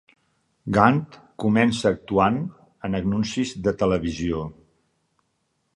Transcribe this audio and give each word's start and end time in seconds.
Gant 0.77 1.01
comença 1.43 1.91
actuant 1.97 2.41
en 2.89 2.99
anuncis 3.01 3.55
de 3.69 3.75
televisió. 3.85 4.45